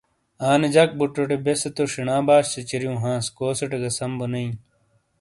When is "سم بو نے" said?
3.97-4.39